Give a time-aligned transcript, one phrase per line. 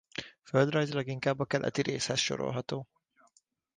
[0.43, 2.87] Földrajzilag inkább a keleti részhez sorolható.